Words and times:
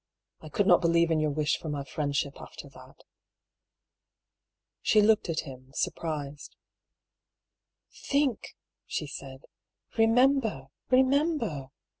I 0.41 0.49
could 0.49 0.65
not 0.65 0.81
believe 0.81 1.11
in 1.11 1.19
your 1.19 1.29
wish 1.29 1.59
for 1.59 1.69
my 1.69 1.83
friendship 1.83 2.41
after 2.41 2.67
that." 2.69 3.03
She 4.81 4.99
looked 4.99 5.29
at 5.29 5.41
him, 5.41 5.69
surprised. 5.75 6.55
"Think," 7.93 8.55
she 8.87 9.05
said; 9.05 9.41
"remember, 9.99 10.69
remember! 10.89 11.67